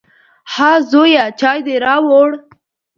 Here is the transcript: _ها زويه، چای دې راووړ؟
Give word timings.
_ها 0.53 0.71
زويه، 0.89 1.25
چای 1.39 1.59
دې 1.65 1.75
راووړ؟ 1.85 2.29